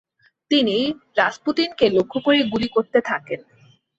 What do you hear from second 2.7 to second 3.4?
করতে থাকেন।